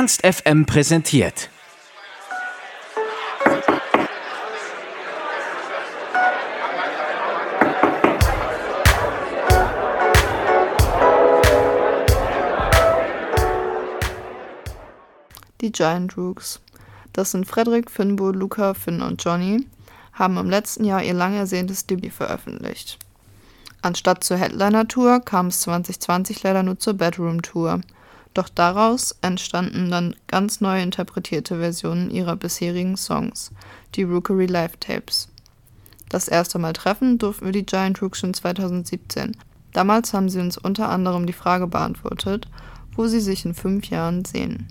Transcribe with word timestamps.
Ernst 0.00 0.22
FM 0.24 0.64
präsentiert. 0.64 1.50
Die 15.60 15.70
Giant 15.70 16.16
Rooks. 16.16 16.60
Das 17.12 17.32
sind 17.32 17.46
Frederik, 17.46 17.90
Finbo, 17.90 18.30
Luca, 18.30 18.72
Finn 18.72 19.02
und 19.02 19.22
Johnny, 19.22 19.66
haben 20.14 20.38
im 20.38 20.48
letzten 20.48 20.84
Jahr 20.84 21.02
ihr 21.02 21.12
lang 21.12 21.34
ersehntes 21.34 21.84
Debüt 21.84 22.14
veröffentlicht. 22.14 22.98
Anstatt 23.82 24.24
zur 24.24 24.38
Headliner-Tour 24.38 25.20
kam 25.20 25.48
es 25.48 25.60
2020 25.60 26.42
leider 26.42 26.62
nur 26.62 26.78
zur 26.78 26.94
Bedroom-Tour. 26.94 27.82
Doch 28.34 28.48
daraus 28.48 29.16
entstanden 29.22 29.90
dann 29.90 30.14
ganz 30.28 30.60
neu 30.60 30.80
interpretierte 30.80 31.58
Versionen 31.58 32.10
ihrer 32.10 32.36
bisherigen 32.36 32.96
Songs, 32.96 33.50
die 33.94 34.04
Rookery 34.04 34.46
Live 34.46 34.76
Tapes. 34.78 35.28
Das 36.08 36.28
erste 36.28 36.58
Mal 36.58 36.72
treffen 36.72 37.18
durften 37.18 37.46
wir 37.46 37.52
die 37.52 37.66
Giant 37.66 38.00
Rooks 38.02 38.18
schon 38.18 38.34
2017. 38.34 39.36
Damals 39.72 40.12
haben 40.12 40.28
sie 40.28 40.40
uns 40.40 40.58
unter 40.58 40.88
anderem 40.88 41.26
die 41.26 41.32
Frage 41.32 41.66
beantwortet, 41.66 42.48
wo 42.96 43.06
sie 43.06 43.20
sich 43.20 43.44
in 43.44 43.54
fünf 43.54 43.86
Jahren 43.90 44.24
sehen. 44.24 44.66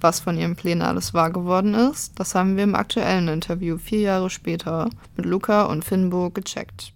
Was 0.00 0.20
von 0.20 0.38
ihren 0.38 0.56
Plänen 0.56 0.82
alles 0.82 1.12
wahr 1.12 1.30
geworden 1.30 1.74
ist, 1.74 2.18
das 2.18 2.34
haben 2.34 2.56
wir 2.56 2.64
im 2.64 2.74
aktuellen 2.74 3.28
Interview 3.28 3.76
vier 3.76 4.00
Jahre 4.00 4.30
später 4.30 4.88
mit 5.16 5.26
Luca 5.26 5.64
und 5.64 5.84
Finbo 5.84 6.30
gecheckt. 6.30 6.92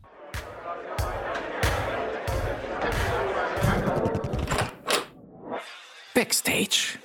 Backstage. 6.14 6.98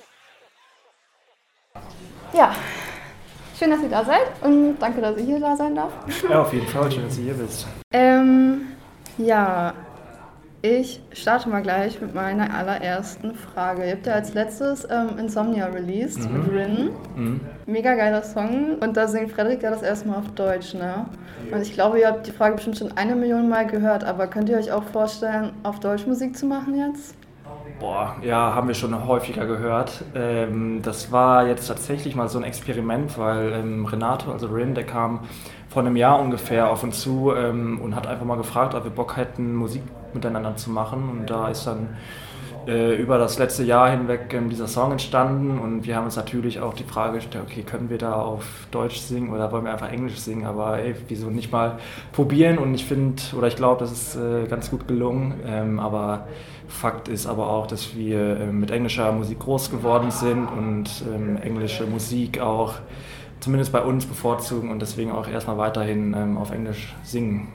Ja, 2.32 2.52
schön, 3.58 3.70
dass 3.70 3.82
ihr 3.82 3.88
da 3.88 4.04
seid 4.04 4.20
und 4.42 4.78
danke, 4.78 5.00
dass 5.00 5.16
ich 5.16 5.24
hier 5.26 5.40
da 5.40 5.56
sein 5.56 5.74
darf. 5.74 5.92
Ja, 6.28 6.42
auf 6.42 6.52
jeden 6.52 6.66
Fall, 6.68 6.90
schön, 6.90 7.04
dass 7.04 7.16
du 7.16 7.22
hier 7.22 7.34
bist. 7.34 7.66
Ähm, 7.92 8.68
ja, 9.18 9.74
ich 10.62 11.00
starte 11.12 11.48
mal 11.48 11.62
gleich 11.62 12.00
mit 12.00 12.14
meiner 12.14 12.54
allerersten 12.54 13.34
Frage. 13.34 13.84
Ihr 13.86 13.92
habt 13.92 14.06
ja 14.06 14.12
als 14.14 14.34
letztes 14.34 14.86
ähm, 14.88 15.18
Insomnia 15.18 15.66
released 15.66 16.30
Mhm. 16.30 16.38
mit 16.38 16.52
Rin. 16.52 16.90
Mhm. 17.16 17.40
Mega 17.66 17.94
geiler 17.94 18.22
Song. 18.22 18.76
Und 18.78 18.96
da 18.96 19.08
singt 19.08 19.32
Frederik 19.32 19.62
ja 19.62 19.70
das 19.70 19.82
erste 19.82 20.06
Mal 20.08 20.18
auf 20.18 20.30
Deutsch, 20.36 20.74
ne? 20.74 21.06
Und 21.50 21.62
ich 21.62 21.72
glaube, 21.72 21.98
ihr 21.98 22.06
habt 22.08 22.26
die 22.26 22.32
Frage 22.32 22.54
bestimmt 22.56 22.78
schon 22.78 22.96
eine 22.96 23.16
Million 23.16 23.48
Mal 23.48 23.66
gehört, 23.66 24.04
aber 24.04 24.26
könnt 24.28 24.48
ihr 24.50 24.58
euch 24.58 24.70
auch 24.70 24.84
vorstellen, 24.84 25.52
auf 25.64 25.80
Deutsch 25.80 26.06
Musik 26.06 26.36
zu 26.36 26.46
machen 26.46 26.76
jetzt? 26.78 27.14
Boah, 27.78 28.16
ja, 28.22 28.54
haben 28.54 28.68
wir 28.68 28.74
schon 28.74 29.06
häufiger 29.06 29.46
gehört. 29.46 30.04
Ähm, 30.14 30.82
das 30.82 31.12
war 31.12 31.46
jetzt 31.46 31.66
tatsächlich 31.66 32.14
mal 32.14 32.28
so 32.28 32.38
ein 32.38 32.44
Experiment, 32.44 33.18
weil 33.18 33.52
ähm, 33.52 33.86
Renato, 33.86 34.32
also 34.32 34.48
Rin, 34.48 34.74
der 34.74 34.84
kam 34.84 35.20
vor 35.68 35.82
einem 35.82 35.96
Jahr 35.96 36.20
ungefähr 36.20 36.70
auf 36.70 36.82
uns 36.82 37.00
zu 37.00 37.32
ähm, 37.34 37.80
und 37.80 37.94
hat 37.94 38.06
einfach 38.06 38.24
mal 38.24 38.36
gefragt, 38.36 38.74
ob 38.74 38.84
wir 38.84 38.90
Bock 38.90 39.16
hätten, 39.16 39.54
Musik 39.54 39.82
miteinander 40.12 40.56
zu 40.56 40.70
machen. 40.70 41.08
Und 41.08 41.30
da 41.30 41.48
ist 41.48 41.66
dann 41.66 41.96
äh, 42.66 42.94
über 42.94 43.18
das 43.18 43.38
letzte 43.38 43.64
Jahr 43.64 43.90
hinweg 43.90 44.32
ähm, 44.32 44.50
dieser 44.50 44.68
Song 44.68 44.92
entstanden 44.92 45.58
und 45.58 45.86
wir 45.86 45.96
haben 45.96 46.04
uns 46.04 46.16
natürlich 46.16 46.60
auch 46.60 46.74
die 46.74 46.84
Frage 46.84 47.14
gestellt, 47.16 47.44
okay, 47.46 47.62
können 47.62 47.90
wir 47.90 47.98
da 47.98 48.14
auf 48.14 48.44
Deutsch 48.70 48.98
singen 48.98 49.32
oder 49.32 49.50
wollen 49.52 49.64
wir 49.64 49.72
einfach 49.72 49.90
Englisch 49.90 50.18
singen? 50.18 50.44
Aber 50.46 50.78
ey, 50.78 50.94
wieso 51.08 51.30
nicht 51.30 51.52
mal 51.52 51.78
probieren? 52.12 52.58
Und 52.58 52.74
ich 52.74 52.84
finde, 52.84 53.22
oder 53.36 53.48
ich 53.48 53.56
glaube, 53.56 53.80
das 53.80 53.92
ist 53.92 54.16
äh, 54.16 54.46
ganz 54.46 54.70
gut 54.70 54.86
gelungen. 54.86 55.40
Ähm, 55.46 55.80
aber 55.80 56.26
Fakt 56.68 57.08
ist 57.08 57.26
aber 57.26 57.50
auch, 57.50 57.66
dass 57.66 57.96
wir 57.96 58.40
äh, 58.40 58.46
mit 58.46 58.70
englischer 58.70 59.10
Musik 59.12 59.40
groß 59.40 59.70
geworden 59.70 60.10
sind 60.10 60.46
und 60.46 60.88
ähm, 61.12 61.36
englische 61.42 61.84
Musik 61.84 62.40
auch 62.40 62.74
zumindest 63.40 63.72
bei 63.72 63.80
uns 63.80 64.06
bevorzugen 64.06 64.70
und 64.70 64.80
deswegen 64.80 65.10
auch 65.10 65.26
erstmal 65.26 65.58
weiterhin 65.58 66.14
ähm, 66.14 66.38
auf 66.38 66.50
Englisch 66.50 66.94
singen. 67.02 67.48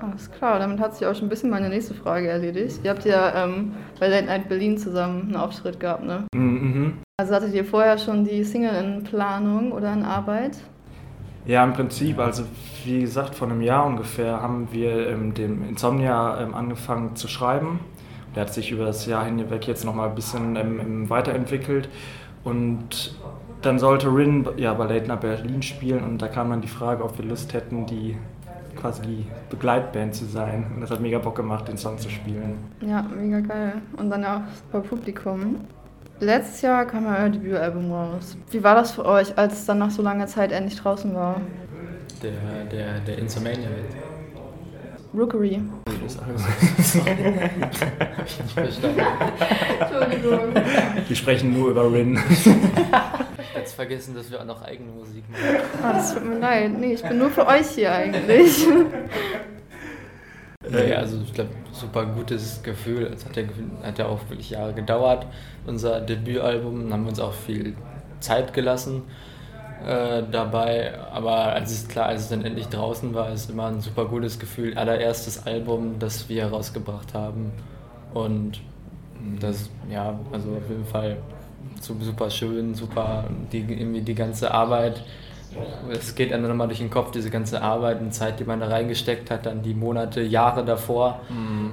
Alles 0.00 0.30
klar, 0.30 0.58
damit 0.58 0.80
hat 0.80 0.94
sich 0.94 1.06
auch 1.06 1.14
schon 1.14 1.26
ein 1.26 1.28
bisschen 1.28 1.50
meine 1.50 1.68
nächste 1.68 1.94
Frage 1.94 2.28
erledigt. 2.28 2.80
Ihr 2.82 2.90
habt 2.90 3.04
ja 3.04 3.44
ähm, 3.44 3.72
bei 3.98 4.08
Late 4.08 4.26
Night 4.26 4.48
Berlin 4.48 4.78
zusammen 4.78 5.22
einen 5.22 5.36
Auftritt 5.36 5.78
gehabt, 5.78 6.04
ne? 6.04 6.24
Mhm. 6.34 6.98
Also 7.20 7.34
hattet 7.34 7.52
ihr 7.52 7.64
vorher 7.64 7.98
schon 7.98 8.24
die 8.24 8.42
Single 8.44 8.74
in 8.82 9.04
Planung 9.04 9.72
oder 9.72 9.92
in 9.92 10.02
Arbeit? 10.02 10.56
Ja, 11.44 11.64
im 11.64 11.72
Prinzip, 11.72 12.18
also 12.18 12.44
wie 12.84 13.00
gesagt, 13.00 13.34
vor 13.34 13.48
einem 13.48 13.60
Jahr 13.60 13.86
ungefähr 13.86 14.40
haben 14.40 14.68
wir 14.72 15.08
ähm, 15.08 15.34
dem 15.34 15.68
Insomnia 15.68 16.40
ähm, 16.40 16.54
angefangen 16.54 17.16
zu 17.16 17.28
schreiben. 17.28 17.80
Der 18.34 18.42
hat 18.42 18.54
sich 18.54 18.70
über 18.70 18.84
das 18.84 19.06
Jahr 19.06 19.24
hinweg 19.24 19.66
jetzt 19.66 19.84
nochmal 19.84 20.08
ein 20.08 20.14
bisschen 20.14 20.56
ähm, 20.56 21.10
weiterentwickelt. 21.10 21.88
Und 22.44 23.14
dann 23.62 23.78
sollte 23.78 24.08
Rin 24.08 24.48
ja, 24.56 24.72
bei 24.74 24.84
Late 24.84 25.08
Night 25.08 25.20
Berlin 25.20 25.62
spielen 25.62 26.04
und 26.04 26.22
da 26.22 26.28
kam 26.28 26.50
dann 26.50 26.62
die 26.62 26.68
Frage, 26.68 27.04
ob 27.04 27.18
wir 27.18 27.24
Lust 27.24 27.52
hätten, 27.52 27.84
die 27.84 28.16
quasi 28.80 29.02
die 29.02 29.26
Begleitband 29.50 30.14
zu 30.14 30.24
sein. 30.24 30.66
Und 30.74 30.80
das 30.80 30.90
hat 30.90 31.00
mega 31.00 31.18
Bock 31.18 31.36
gemacht, 31.36 31.68
den 31.68 31.76
Song 31.76 31.98
zu 31.98 32.08
spielen. 32.08 32.58
Ja, 32.80 33.02
mega 33.02 33.40
geil. 33.40 33.72
Und 33.96 34.10
dann 34.10 34.24
auch 34.24 34.40
super 34.66 34.80
Publikum. 34.86 35.56
Letztes 36.20 36.62
Jahr 36.62 36.84
kam 36.84 37.04
ja 37.06 37.16
euer 37.18 37.28
Debütalbum 37.30 37.90
raus. 37.92 38.36
Wie 38.50 38.62
war 38.62 38.74
das 38.74 38.92
für 38.92 39.06
euch, 39.06 39.36
als 39.38 39.54
es 39.54 39.66
dann 39.66 39.78
nach 39.78 39.90
so 39.90 40.02
langer 40.02 40.26
Zeit 40.26 40.52
endlich 40.52 40.78
draußen 40.78 41.14
war? 41.14 41.40
Der, 42.22 42.64
der, 42.70 43.00
der 43.00 43.18
Insomania-Hit. 43.18 43.96
Rookery. 45.14 45.62
Nicht 46.02 46.20
verstanden. 48.54 49.00
Entschuldigung. 49.80 50.54
Wir 51.06 51.16
sprechen 51.16 51.52
nur 51.52 51.70
über 51.70 51.92
Rin. 51.92 52.18
Jetzt 53.54 53.74
vergessen, 53.74 54.14
dass 54.14 54.30
wir 54.30 54.40
auch 54.40 54.44
noch 54.44 54.62
eigene 54.62 54.92
Musik 54.92 55.24
machen. 55.30 55.42
Ah, 55.82 55.92
das 55.92 56.14
tut 56.14 56.24
mir 56.24 56.38
leid. 56.38 56.72
Nee, 56.78 56.94
ich 56.94 57.02
bin 57.02 57.18
nur 57.18 57.30
für 57.30 57.46
euch 57.46 57.66
hier 57.68 57.92
eigentlich. 57.92 58.66
Nee, 60.72 60.94
also 60.94 61.18
ich 61.24 61.32
glaube, 61.32 61.50
super 61.72 62.06
gutes 62.06 62.62
Gefühl. 62.62 63.10
Es 63.12 63.24
hat 63.24 63.36
ja, 63.36 63.42
hat 63.82 63.98
ja 63.98 64.06
auch 64.06 64.20
wirklich 64.28 64.50
Jahre 64.50 64.72
gedauert. 64.72 65.26
Unser 65.66 66.00
Debütalbum 66.00 66.88
Da 66.88 66.94
haben 66.94 67.02
wir 67.04 67.08
uns 67.08 67.18
auch 67.18 67.32
viel 67.32 67.74
Zeit 68.20 68.52
gelassen 68.52 69.02
äh, 69.86 70.22
dabei. 70.30 70.98
Aber 71.12 71.52
als 71.52 71.72
es 71.72 71.88
klar, 71.88 72.06
als 72.06 72.22
es 72.22 72.28
dann 72.28 72.44
endlich 72.44 72.68
draußen 72.68 73.14
war, 73.14 73.30
ist 73.32 73.50
immer 73.50 73.66
ein 73.66 73.80
super 73.80 74.06
gutes 74.06 74.38
Gefühl. 74.38 74.76
Allererstes 74.76 75.46
Album, 75.46 75.98
das 75.98 76.28
wir 76.28 76.42
herausgebracht 76.42 77.14
haben. 77.14 77.52
Und 78.14 78.60
das, 79.40 79.70
ja, 79.90 80.18
also 80.32 80.50
auf 80.56 80.68
jeden 80.68 80.84
Fall 80.86 81.16
su- 81.80 81.96
super 82.00 82.30
schön, 82.30 82.74
super, 82.74 83.24
die, 83.52 83.58
irgendwie 83.60 84.00
die 84.02 84.14
ganze 84.14 84.52
Arbeit. 84.52 85.02
Es 85.90 86.14
geht 86.14 86.32
einem 86.32 86.46
nochmal 86.48 86.68
durch 86.68 86.78
den 86.78 86.90
Kopf, 86.90 87.10
diese 87.10 87.28
ganze 87.28 87.60
Arbeit 87.60 88.00
und 88.00 88.14
Zeit, 88.14 88.38
die 88.38 88.44
man 88.44 88.60
da 88.60 88.68
reingesteckt 88.68 89.30
hat, 89.32 89.46
dann 89.46 89.62
die 89.62 89.74
Monate, 89.74 90.22
Jahre 90.22 90.64
davor 90.64 91.20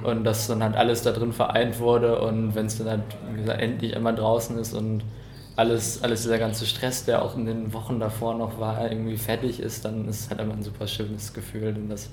und 0.02 0.24
dass 0.24 0.48
dann 0.48 0.62
halt 0.64 0.74
alles 0.76 1.02
da 1.02 1.12
drin 1.12 1.32
vereint 1.32 1.78
wurde 1.78 2.20
und 2.20 2.54
wenn 2.56 2.66
es 2.66 2.78
dann 2.78 2.88
halt, 2.88 3.02
wie 3.32 3.38
gesagt, 3.40 3.60
endlich 3.60 3.94
einmal 3.96 4.16
draußen 4.16 4.58
ist 4.58 4.72
und 4.74 5.02
alles, 5.58 6.04
alles 6.04 6.22
dieser 6.22 6.38
ganze 6.38 6.66
Stress, 6.66 7.04
der 7.04 7.20
auch 7.20 7.36
in 7.36 7.44
den 7.44 7.72
Wochen 7.72 7.98
davor 7.98 8.34
noch 8.34 8.60
war, 8.60 8.88
irgendwie 8.90 9.16
fertig 9.16 9.58
ist, 9.58 9.84
dann 9.84 10.06
ist 10.06 10.20
es 10.20 10.30
halt 10.30 10.40
immer 10.40 10.54
ein 10.54 10.62
super 10.62 10.86
schönes 10.86 11.34
Gefühl, 11.34 11.74
wenn 11.74 11.88
das 11.88 12.10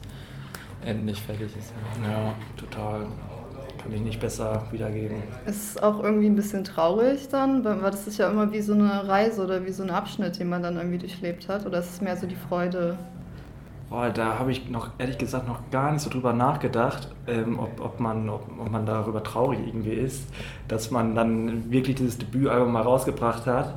endlich 0.83 1.21
fertig 1.21 1.55
ist. 1.55 1.71
Ja, 2.03 2.33
total. 2.57 3.05
Kann 3.81 3.93
ich 3.93 4.01
nicht 4.01 4.19
besser 4.19 4.63
wiedergeben. 4.71 5.21
Ist 5.45 5.81
auch 5.83 6.03
irgendwie 6.03 6.25
ein 6.25 6.35
bisschen 6.35 6.63
traurig 6.63 7.27
dann, 7.29 7.63
weil 7.63 7.83
weil 7.83 7.91
das 7.91 8.07
ist 8.07 8.17
ja 8.17 8.31
immer 8.31 8.51
wie 8.51 8.61
so 8.61 8.73
eine 8.73 9.07
Reise 9.07 9.43
oder 9.43 9.63
wie 9.63 9.71
so 9.71 9.83
ein 9.83 9.91
Abschnitt, 9.91 10.39
den 10.39 10.49
man 10.49 10.63
dann 10.63 10.77
irgendwie 10.77 10.97
durchlebt 10.97 11.47
hat. 11.47 11.67
Oder 11.67 11.79
ist 11.79 11.93
es 11.93 12.01
mehr 12.01 12.17
so 12.17 12.25
die 12.25 12.35
Freude? 12.35 12.97
Boah, 13.95 14.09
da 14.09 14.37
habe 14.39 14.51
ich 14.51 14.69
noch 14.69 14.89
ehrlich 14.97 15.17
gesagt 15.17 15.47
noch 15.47 15.69
gar 15.71 15.93
nicht 15.93 16.01
so 16.01 16.09
drüber 16.09 16.33
nachgedacht, 16.33 17.07
ähm, 17.27 17.57
ob, 17.57 17.79
ob, 17.79 18.01
man, 18.01 18.27
ob, 18.27 18.41
ob 18.59 18.69
man 18.69 18.85
darüber 18.85 19.23
traurig 19.23 19.59
irgendwie 19.65 19.93
ist, 19.93 20.27
dass 20.67 20.91
man 20.91 21.15
dann 21.15 21.71
wirklich 21.71 21.95
dieses 21.95 22.17
Debütalbum 22.17 22.73
mal 22.73 22.81
rausgebracht 22.81 23.45
hat. 23.45 23.75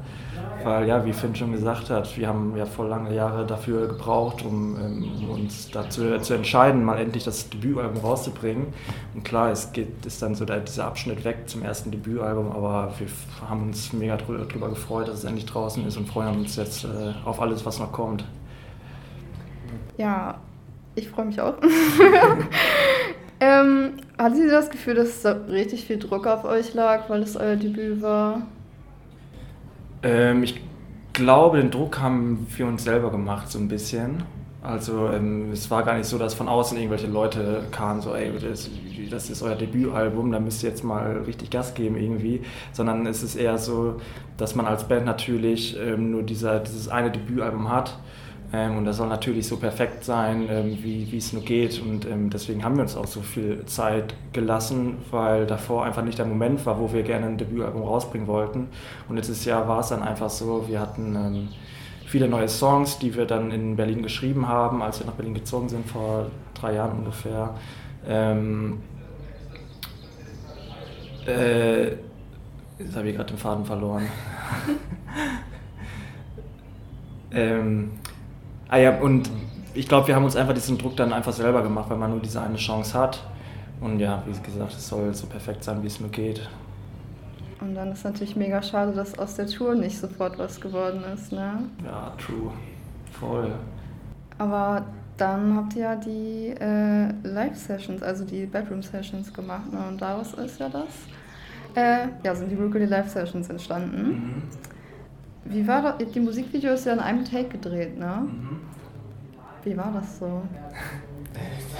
Weil 0.65 0.89
ja, 0.89 1.05
wie 1.05 1.13
Finn 1.13 1.37
schon 1.37 1.53
gesagt 1.53 1.89
hat, 1.91 2.19
wir 2.19 2.27
haben 2.27 2.57
ja 2.57 2.67
voll 2.67 2.89
lange 2.89 3.15
Jahre 3.15 3.47
dafür 3.47 3.87
gebraucht, 3.87 4.45
um 4.45 4.77
ähm, 4.81 5.31
uns 5.31 5.71
dazu 5.71 6.19
zu 6.19 6.35
entscheiden, 6.35 6.83
mal 6.83 6.99
endlich 6.99 7.23
das 7.23 7.49
Debütalbum 7.49 8.03
rauszubringen. 8.03 8.67
Und 9.15 9.25
klar, 9.25 9.53
es 9.53 9.71
geht, 9.71 10.05
ist 10.05 10.21
dann 10.21 10.35
so 10.35 10.45
der, 10.45 10.59
dieser 10.59 10.87
Abschnitt 10.87 11.25
weg 11.25 11.49
zum 11.49 11.63
ersten 11.63 11.93
Debütalbum, 11.93 12.51
aber 12.51 12.93
wir 12.99 13.07
haben 13.49 13.69
uns 13.69 13.93
mega 13.93 14.17
drüber, 14.17 14.69
gefreut, 14.69 15.07
dass 15.07 15.19
es 15.19 15.25
endlich 15.25 15.47
draußen 15.47 15.87
ist 15.87 15.97
und 15.97 16.09
freuen 16.09 16.39
uns 16.39 16.57
jetzt 16.57 16.83
äh, 16.83 16.89
auf 17.25 17.41
alles, 17.41 17.65
was 17.65 17.79
noch 17.79 17.93
kommt. 17.93 18.25
Ja, 19.99 20.39
ich 20.95 21.09
freue 21.09 21.27
mich 21.27 21.41
auch. 21.41 21.55
ähm, 23.41 23.95
hattet 24.17 24.39
ihr 24.39 24.51
das 24.51 24.71
Gefühl, 24.71 24.95
dass 24.95 25.23
da 25.23 25.33
richtig 25.49 25.85
viel 25.85 25.99
Druck 25.99 26.27
auf 26.27 26.45
euch 26.45 26.73
lag, 26.73 27.11
weil 27.11 27.23
es 27.23 27.37
euer 27.37 27.57
Debüt 27.57 28.01
war? 28.01 28.43
Ähm, 30.05 30.45
ich 30.45 30.61
glaube, 31.13 31.59
den 31.59 31.73
Druck 31.73 31.99
haben 31.99 32.47
wir 32.57 32.67
uns 32.67 32.85
selber 32.85 33.11
gemacht, 33.11 33.51
so 33.51 33.59
ein 33.59 33.67
bisschen. 33.67 34.23
Also 34.63 35.09
ähm, 35.09 35.51
es 35.53 35.69
war 35.71 35.83
gar 35.83 35.97
nicht 35.97 36.07
so, 36.07 36.17
dass 36.17 36.35
von 36.35 36.49
außen 36.49 36.77
irgendwelche 36.79 37.07
Leute 37.09 37.65
kamen, 37.73 38.01
so 38.01 38.15
ey, 38.15 38.33
das, 38.41 38.71
das 39.11 39.31
ist 39.31 39.43
euer 39.43 39.57
Debütalbum, 39.57 40.31
da 40.31 40.39
müsst 40.39 40.63
ihr 40.63 40.69
jetzt 40.69 40.85
mal 40.85 41.23
richtig 41.27 41.51
Gas 41.51 41.75
geben 41.75 41.97
irgendwie, 41.97 42.43
sondern 42.73 43.07
es 43.07 43.23
ist 43.23 43.35
eher 43.35 43.59
so, 43.59 44.01
dass 44.37 44.55
man 44.55 44.67
als 44.67 44.85
Band 44.87 45.07
natürlich 45.07 45.77
ähm, 45.81 46.11
nur 46.11 46.23
dieser, 46.23 46.61
dieses 46.61 46.89
eine 46.89 47.11
Debütalbum 47.11 47.71
hat 47.71 47.99
und 48.51 48.87
das 48.87 48.97
soll 48.97 49.09
natürlich 49.09 49.47
so 49.47 49.59
perfekt 49.59 50.05
sein, 50.05 50.47
ähm, 50.49 50.79
wie 50.81 51.17
es 51.17 51.35
nur 51.35 51.43
geht 51.43 51.83
und 51.83 52.07
ähm, 52.07 52.31
deswegen 52.31 52.65
haben 52.65 52.77
wir 52.77 52.83
uns 52.83 52.97
auch 52.97 53.07
so 53.07 53.21
viel 53.21 53.65
Zeit 53.67 54.15
gelassen, 54.33 54.97
weil 55.11 55.47
davor 55.47 55.85
einfach 55.85 56.03
nicht 56.03 56.19
der 56.19 56.25
Moment 56.25 56.65
war, 56.65 56.81
wo 56.81 56.93
wir 56.93 57.03
gerne 57.03 57.27
ein 57.27 57.37
Debütalbum 57.37 57.83
rausbringen 57.83 58.27
wollten 58.27 58.69
und 59.09 59.17
letztes 59.17 59.45
Jahr 59.45 59.69
war 59.69 59.81
es 59.81 59.89
dann 59.89 60.03
einfach 60.03 60.31
so, 60.31 60.67
wir 60.67 60.81
hatten 60.81 61.15
ähm, 61.15 61.49
viele 62.07 62.27
neue 62.27 62.49
Songs, 62.49 62.99
die 62.99 63.15
wir 63.15 63.27
dann 63.27 63.51
in 63.51 63.77
Berlin 63.77 64.03
geschrieben 64.03 64.49
haben, 64.49 64.81
als 64.81 64.99
wir 64.99 65.07
nach 65.07 65.15
Berlin 65.15 65.35
gezogen 65.35 65.69
sind, 65.69 65.87
vor 65.87 66.31
drei 66.55 66.75
Jahren 66.75 67.01
ungefähr. 67.01 67.55
Ähm, 68.07 68.79
äh, 71.27 71.89
jetzt 72.79 72.97
habe 72.97 73.09
ich 73.09 73.17
gerade 73.17 73.31
den 73.31 73.39
Faden 73.39 73.67
verloren. 73.67 74.07
ähm, 77.31 77.91
ah 78.69 78.77
ja, 78.79 78.99
und 78.99 79.31
ich 79.75 79.89
glaube, 79.89 80.09
wir 80.09 80.17
haben 80.17 80.25
uns 80.25 80.37
einfach 80.37 80.55
diesen 80.55 80.79
Druck 80.79 80.97
dann 80.97 81.13
einfach 81.13 81.33
selber 81.33 81.63
gemacht, 81.63 81.91
weil 81.91 81.99
man 81.99 82.11
nur 82.11 82.21
diese 82.21 82.41
eine 82.41 82.57
Chance 82.57 82.99
hat. 82.99 83.23
Und 83.81 84.01
ja, 84.01 84.23
wie 84.27 84.33
gesagt, 84.33 84.73
es 84.73 84.89
soll 84.89 85.15
so 85.15 85.27
perfekt 85.27 85.63
sein, 85.63 85.83
wie 85.83 85.87
es 85.87 86.01
nur 86.01 86.11
geht. 86.11 86.49
Und 87.61 87.75
dann 87.75 87.93
ist 87.93 88.05
natürlich 88.05 88.37
mega 88.37 88.63
schade, 88.63 88.93
dass 88.93 89.19
aus 89.19 89.37
der 89.37 89.47
Tour 89.47 89.75
nicht 89.75 89.99
sofort 89.99 90.39
was 90.39 90.61
geworden 90.61 91.03
ist, 91.15 91.33
ne? 91.33 91.65
Ja, 91.85 92.13
true. 92.19 92.51
Voll. 93.13 93.53
Aber 94.39 94.85
dann 95.17 95.57
habt 95.57 95.75
ihr 95.75 95.83
ja 95.83 95.97
die 95.97 96.55
äh, 96.59 97.13
Live-Sessions, 97.23 98.03
also 98.03 98.25
die 98.25 98.47
Bedroom-Sessions 98.47 99.33
gemacht, 99.33 99.73
ne? 99.73 99.81
Und 99.89 100.01
daraus 100.01 100.35
ist 100.35 100.61
ja 100.61 100.69
das. 100.69 100.85
Äh, 101.75 102.09
ja, 102.23 102.35
sind 102.35 102.51
die 102.51 102.55
Rookery 102.55 102.85
Live-Sessions 102.85 103.49
entstanden. 103.49 104.09
Mhm. 104.09 104.43
Wie 105.45 105.67
war 105.67 105.83
das? 105.83 106.11
Die 106.13 106.21
Musikvideos 106.21 106.85
ja 106.85 106.93
in 106.93 107.01
einem 107.01 107.25
Take 107.25 107.49
gedreht, 107.49 107.99
ne? 107.99 108.27
Mhm. 108.27 108.61
Wie 109.65 109.77
war 109.77 109.93
das 109.93 110.19
so? 110.19 110.43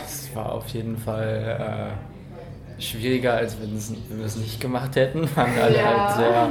Das 0.01 0.35
war 0.35 0.53
auf 0.53 0.69
jeden 0.69 0.97
Fall. 0.97 1.95
Äh 1.97 2.19
schwieriger, 2.79 3.35
als 3.35 3.57
wenn, 3.61 3.73
wir 4.19 4.25
es 4.25 4.37
nicht 4.37 4.61
gemacht 4.61 4.97
hätten. 4.97 5.23
Wir 5.23 5.37
waren 5.37 5.59
alle 5.61 5.77
ja. 5.77 6.17
halt 6.17 6.17
sehr 6.17 6.49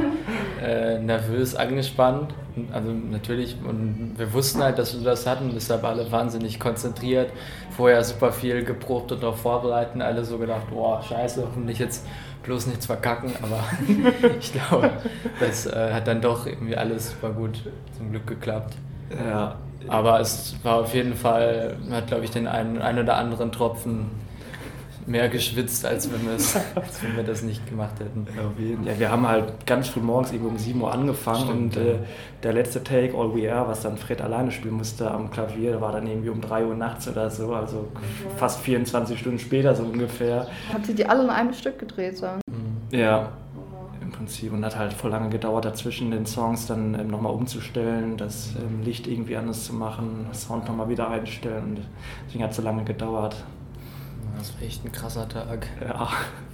äh, 0.68 1.00
nervös 1.00 1.56
angespannt. 1.56 2.34
Also 2.72 2.92
natürlich, 2.92 3.56
und 3.64 4.16
wir 4.18 4.34
wussten 4.34 4.62
halt, 4.62 4.78
dass 4.80 4.98
wir 4.98 5.04
das 5.04 5.28
hatten, 5.28 5.52
deshalb 5.54 5.84
alle 5.84 6.12
wahnsinnig 6.12 6.60
konzentriert. 6.60 7.32
Vorher 7.72 8.04
super 8.04 8.32
viel 8.32 8.64
geprobt 8.64 9.12
und 9.12 9.24
auch 9.24 9.36
vorbereiten. 9.36 10.02
Alle 10.02 10.26
so 10.26 10.38
gedacht, 10.38 10.70
boah, 10.70 11.02
scheiße, 11.02 11.44
hoffentlich 11.44 11.80
jetzt 11.80 12.06
bloß 12.48 12.68
nichts 12.68 12.88
verkacken. 12.88 13.34
Aber 13.44 13.64
ich 14.40 14.54
glaube, 14.54 14.92
das 15.40 15.68
äh, 15.68 15.94
hat 15.94 16.08
dann 16.08 16.22
doch 16.22 16.48
irgendwie 16.48 16.76
alles 16.76 17.12
super 17.12 17.30
gut 17.30 17.62
zum 17.96 18.10
Glück 18.10 18.26
geklappt. 18.26 18.76
Ja. 19.12 19.58
Aber 19.88 20.20
es 20.20 20.56
war 20.64 20.78
auf 20.78 20.94
jeden 20.94 21.16
Fall, 21.16 21.78
hat 21.92 22.08
glaube 22.08 22.26
ich 22.26 22.32
den 22.32 22.48
einen, 22.48 22.82
einen 22.82 23.00
oder 23.00 23.16
anderen 23.18 23.52
Tropfen 23.52 24.10
mehr 25.08 25.30
geschwitzt, 25.30 25.86
als 25.86 26.12
wenn, 26.12 26.28
als 26.30 27.04
wenn 27.04 27.16
wir 27.16 27.24
das 27.24 27.42
nicht 27.42 27.66
gemacht 27.68 28.00
hätten. 28.00 28.28
Ja, 28.86 29.00
wir 29.00 29.12
haben 29.12 29.28
halt 29.28 29.66
ganz 29.66 29.88
früh 29.90 30.02
morgens 30.02 30.32
irgendwo 30.32 30.50
um 30.50 30.58
7 30.58 30.82
Uhr 30.82 30.94
angefangen 30.94 31.72
Stimmt, 31.72 31.78
und 31.78 31.84
äh, 31.84 31.96
der 32.44 32.54
letzte 32.54 32.84
Take, 32.84 33.18
All 33.18 33.36
We 33.36 33.52
Are, 33.52 33.68
was 33.68 33.82
dann 33.82 33.98
Fred 33.98 34.22
alleine 34.22 34.52
spielen 34.52 34.76
musste 34.76 35.10
am 35.10 35.32
Klavier, 35.32 35.82
war 35.82 35.92
dann 35.94 36.08
irgendwie 36.08 36.30
um 36.30 36.42
3 36.42 36.66
Uhr 36.66 36.76
nachts 36.76 37.08
oder 37.08 37.30
so, 37.30 37.54
also 37.54 37.88
fast 38.38 38.60
24 38.62 39.20
Stunden 39.20 39.40
später 39.40 39.76
so 39.76 39.84
ungefähr. 39.84 40.48
Habt 40.72 40.88
ihr 40.90 40.96
die 40.96 41.06
alle 41.06 41.24
in 41.24 41.30
einem 41.30 41.54
Stück 41.54 41.80
gedreht 41.80 42.22
dann? 42.22 42.42
Mhm. 42.50 42.98
Ja, 42.98 43.32
im 44.02 44.12
Prinzip 44.12 44.54
und 44.54 44.64
hat 44.64 44.78
halt 44.78 44.94
voll 44.94 45.12
lange 45.12 45.30
gedauert 45.30 45.66
dazwischen 45.66 46.12
den 46.12 46.26
Songs 46.26 46.68
dann 46.68 46.98
ähm, 46.98 47.08
nochmal 47.08 47.34
umzustellen, 47.34 48.18
das 48.18 48.54
ähm, 48.56 48.82
Licht 48.84 49.08
irgendwie 49.08 49.36
anders 49.36 49.66
zu 49.66 49.74
machen, 49.74 50.28
Sound 50.34 50.68
nochmal 50.68 50.90
wieder 50.90 51.10
einstellen 51.10 51.64
und 51.64 51.80
deswegen 52.26 52.44
hat 52.44 52.52
es 52.52 52.58
so 52.58 52.64
lange 52.64 52.84
gedauert. 52.84 53.36
Das 54.38 54.54
war 54.54 54.62
echt 54.68 54.86
ein 54.86 54.92
krasser 54.92 55.28
Tag. 55.28 55.68
Ja, 55.82 56.10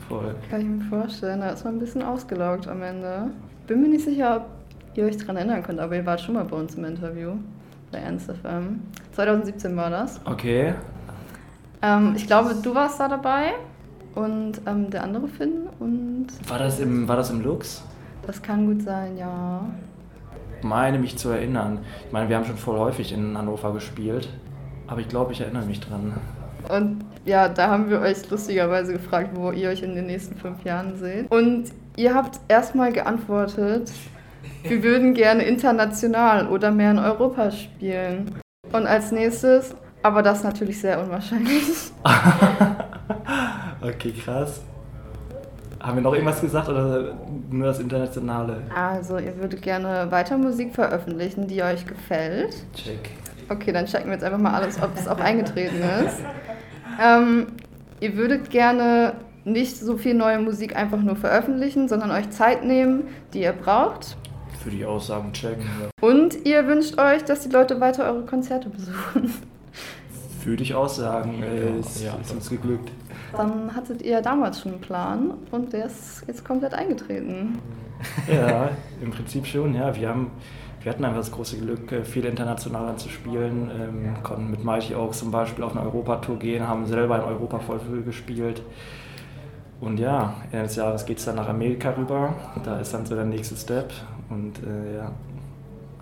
voll. 0.08 0.36
Kann 0.50 0.62
ich 0.62 0.68
mir 0.68 0.84
vorstellen. 0.86 1.42
Da 1.42 1.50
ist 1.50 1.66
man 1.66 1.76
ein 1.76 1.80
bisschen 1.80 2.02
ausgelaugt 2.02 2.68
am 2.68 2.82
Ende. 2.82 3.32
Bin 3.68 3.82
mir 3.82 3.90
nicht 3.90 4.06
sicher, 4.06 4.38
ob 4.38 4.98
ihr 4.98 5.06
euch 5.06 5.18
daran 5.18 5.38
erinnern 5.38 5.64
könnt, 5.64 5.80
aber 5.80 5.96
ihr 5.96 6.06
wart 6.06 6.22
schon 6.22 6.36
mal 6.36 6.46
bei 6.46 6.56
uns 6.56 6.76
im 6.76 6.86
Interview 6.86 7.34
bei 7.92 8.00
Ernst 8.00 8.30
FM. 8.30 8.82
2017 9.14 9.76
war 9.76 9.90
das. 9.90 10.20
Okay. 10.26 10.74
Ähm, 11.82 12.14
ich 12.16 12.28
glaube, 12.28 12.56
du 12.56 12.74
warst 12.74 13.00
da 13.00 13.08
dabei 13.08 13.54
und 14.16 14.62
ähm, 14.66 14.90
der 14.90 15.04
andere 15.04 15.28
Finn 15.28 15.68
und. 15.80 16.28
War 16.48 16.60
das, 16.60 16.80
im, 16.80 17.08
war 17.08 17.16
das 17.16 17.30
im 17.30 17.42
Lux? 17.42 17.84
Das 18.26 18.42
kann 18.42 18.66
gut 18.66 18.82
sein, 18.82 19.18
ja. 19.18 19.62
Ich 20.60 20.64
meine 20.64 20.98
mich 20.98 21.18
zu 21.18 21.30
erinnern. 21.30 21.80
Ich 22.06 22.12
meine, 22.14 22.30
wir 22.30 22.38
haben 22.38 22.46
schon 22.46 22.58
voll 22.58 22.80
häufig 22.80 23.12
in 23.12 23.38
Hannover 23.38 23.74
gespielt, 23.74 24.30
aber 24.88 25.02
ich 25.02 25.10
glaube, 25.10 25.34
ich 25.34 25.42
erinnere 25.42 25.66
mich 25.66 25.82
dran. 25.82 26.14
Und 26.70 27.06
ja, 27.26 27.50
da 27.50 27.70
haben 27.70 27.90
wir 27.90 28.00
euch 28.02 28.30
lustigerweise 28.30 28.94
gefragt, 28.94 29.32
wo 29.34 29.52
ihr 29.52 29.70
euch 29.70 29.82
in 29.84 29.96
den 29.96 30.08
nächsten 30.08 30.36
fünf 30.36 30.64
Jahren 30.64 30.98
seht. 30.98 31.32
Und 31.32 31.66
ihr 31.96 32.14
habt 32.14 32.40
erstmal 32.48 32.92
geantwortet, 32.92 33.92
wir 34.64 34.84
würden 34.84 35.14
gerne 35.14 35.44
international 35.44 36.48
oder 36.48 36.72
mehr 36.72 36.92
in 36.92 37.00
Europa 37.00 37.52
spielen. 37.52 38.36
Und 38.72 38.88
als 38.88 39.12
nächstes, 39.12 39.76
aber 40.02 40.24
das 40.24 40.44
natürlich 40.44 40.80
sehr 40.80 41.00
unwahrscheinlich. 41.02 41.92
okay, 43.82 44.14
krass. 44.14 44.62
Haben 45.80 45.98
wir 45.98 46.02
noch 46.02 46.14
irgendwas 46.14 46.40
gesagt 46.40 46.70
oder 46.70 47.14
nur 47.52 47.68
das 47.68 47.80
Internationale? 47.82 48.62
Also, 48.74 49.18
ihr 49.18 49.38
würdet 49.38 49.62
gerne 49.62 50.10
weiter 50.10 50.38
Musik 50.38 50.74
veröffentlichen, 50.74 51.48
die 51.48 51.62
euch 51.62 51.86
gefällt. 51.86 52.56
Check. 52.74 53.12
Okay, 53.50 53.74
dann 53.74 53.86
checken 53.86 54.06
wir 54.06 54.14
jetzt 54.14 54.24
einfach 54.24 54.40
mal 54.40 54.54
alles, 54.54 54.82
ob 54.82 54.98
es 54.98 55.10
auch 55.10 55.20
eingetreten 55.20 55.82
ist. 56.06 56.20
Ähm, 57.02 57.48
ihr 58.00 58.16
würdet 58.16 58.50
gerne 58.50 59.14
nicht 59.46 59.78
so 59.78 59.98
viel 59.98 60.14
neue 60.14 60.40
Musik 60.40 60.76
einfach 60.76 61.02
nur 61.02 61.16
veröffentlichen, 61.16 61.88
sondern 61.88 62.12
euch 62.12 62.30
Zeit 62.30 62.64
nehmen, 62.64 63.08
die 63.34 63.42
ihr 63.42 63.54
braucht. 63.54 64.18
Für 64.64 64.70
die 64.70 64.86
Aussagen 64.86 65.34
checken. 65.34 65.66
Ja. 65.82 66.08
Und 66.08 66.46
ihr 66.46 66.68
wünscht 66.68 66.98
euch, 66.98 67.24
dass 67.26 67.42
die 67.42 67.50
Leute 67.50 67.82
weiter 67.82 68.06
eure 68.06 68.26
Konzerte 68.26 68.70
besuchen. 68.70 69.34
Würde 70.44 70.64
ich 70.64 70.74
auch 70.74 70.90
sagen, 70.90 71.44
äh, 71.44 71.80
ist, 71.80 72.04
ja. 72.04 72.16
ist 72.22 72.32
uns 72.32 72.50
geglückt. 72.50 72.92
Dann 73.36 73.76
hattet 73.76 74.02
ihr 74.02 74.22
damals 74.22 74.62
schon 74.62 74.74
einen 74.74 74.82
Plan 74.82 75.34
und 75.52 75.74
der 75.74 75.86
ist 75.86 76.24
jetzt 76.28 76.46
komplett 76.46 76.74
eingetreten. 76.74 77.58
Ja, 78.32 78.70
im 79.02 79.12
Prinzip 79.12 79.46
schon, 79.46 79.74
ja. 79.74 79.96
Wir 79.96 80.10
haben 80.10 80.32
wir 80.84 80.92
hatten 80.92 81.06
einfach 81.06 81.20
das 81.20 81.32
große 81.32 81.58
Glück, 81.58 81.92
äh, 81.92 82.04
viel 82.04 82.26
international 82.26 82.98
zu 82.98 83.10
spielen. 83.10 83.72
Ähm, 83.72 84.22
konnten 84.22 84.52
mit 84.52 84.64
Mighty 84.64 84.96
Oaks 84.96 85.20
zum 85.20 85.32
Beispiel 85.32 85.64
auf 85.64 85.76
eine 85.76 85.86
Europatour 85.86 86.38
gehen, 86.38 86.68
haben 86.68 86.86
selber 86.86 87.16
in 87.16 87.24
Europa 87.24 87.60
voll 87.60 87.80
viel 87.80 88.04
gespielt. 88.04 88.62
Und 89.80 89.98
ja, 89.98 90.36
Ende 90.52 90.66
des 90.66 90.76
Jahres 90.76 91.06
geht 91.06 91.20
es 91.20 91.26
dann 91.26 91.36
nach 91.36 91.48
Amerika 91.48 91.92
rüber. 91.92 92.36
Da 92.64 92.80
ist 92.80 92.94
dann 92.94 93.06
so 93.06 93.16
der 93.16 93.26
nächste 93.26 93.56
Step. 93.56 93.94
Und 94.30 94.60
äh, 94.64 94.98
ja, 94.98 95.12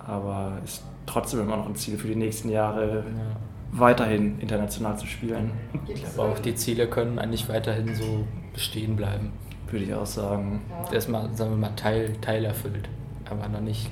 aber 0.04 0.58
ist 0.64 0.82
trotzdem 1.06 1.40
immer 1.40 1.56
noch 1.56 1.66
ein 1.66 1.76
Ziel 1.76 1.96
für 1.96 2.08
die 2.08 2.16
nächsten 2.16 2.48
Jahre, 2.48 2.98
ja. 2.98 3.02
weiterhin 3.72 4.38
international 4.40 4.98
zu 4.98 5.06
spielen. 5.06 5.52
Ich 5.86 6.02
glaube 6.02 6.32
auch, 6.32 6.38
die 6.38 6.54
Ziele 6.54 6.88
können 6.88 7.18
eigentlich 7.18 7.48
weiterhin 7.48 7.94
so 7.94 8.24
bestehen 8.52 8.96
bleiben. 8.96 9.32
Würde 9.70 9.84
ich 9.84 9.94
auch 9.94 10.06
sagen. 10.06 10.60
Erstmal, 10.92 11.32
sagen 11.34 11.52
wir 11.52 11.56
mal, 11.56 11.74
Teil, 11.76 12.16
Teil 12.20 12.44
erfüllt, 12.44 12.88
aber 13.30 13.48
noch 13.48 13.60
nicht 13.60 13.90